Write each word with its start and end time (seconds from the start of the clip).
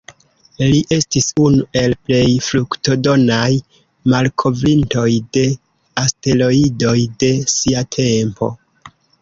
Li 0.69 0.77
estis 0.95 1.27
unu 1.47 1.65
el 1.81 1.93
plej 2.07 2.23
fruktodonaj 2.45 3.51
malkovrintoj 4.15 5.07
de 5.39 5.45
asteroidoj 6.07 6.97
de 7.25 7.33
sia 7.59 7.89
tempo. 7.99 8.55